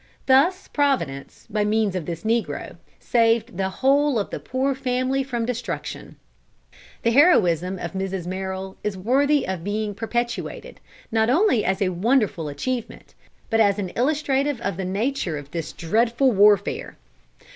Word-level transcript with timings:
Thus 0.25 0.67
Providence, 0.67 1.45
by 1.47 1.63
means 1.63 1.95
of 1.95 2.07
this 2.07 2.23
negro, 2.23 2.77
saved 2.99 3.55
the 3.57 3.69
whole 3.69 4.17
of 4.17 4.31
the 4.31 4.39
poor 4.39 4.73
family 4.73 5.21
from 5.21 5.45
destruction." 5.45 6.15
The 7.03 7.11
heroism 7.11 7.77
of 7.77 7.91
Mrs. 7.91 8.25
Merrill 8.25 8.77
is 8.83 8.97
worthy 8.97 9.47
of 9.47 9.63
being 9.63 9.93
perpetuated, 9.93 10.79
not 11.11 11.29
only 11.29 11.63
as 11.63 11.83
a 11.83 11.89
wonderful 11.89 12.47
achievement, 12.49 13.13
but 13.51 13.59
as 13.59 13.77
illustrative 13.77 14.59
of 14.61 14.75
the 14.75 14.85
nature 14.85 15.37
of 15.37 15.51
this 15.51 15.71
dreadful 15.71 16.31
warfare. 16.31 16.97